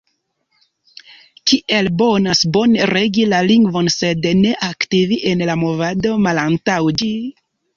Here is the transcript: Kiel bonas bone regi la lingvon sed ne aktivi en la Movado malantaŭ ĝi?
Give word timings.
Kiel 1.51 1.89
bonas 1.99 2.41
bone 2.57 2.87
regi 2.91 3.27
la 3.35 3.43
lingvon 3.51 3.93
sed 3.99 4.25
ne 4.43 4.55
aktivi 4.71 5.21
en 5.33 5.47
la 5.51 5.61
Movado 5.65 6.19
malantaŭ 6.29 6.83
ĝi? 7.03 7.13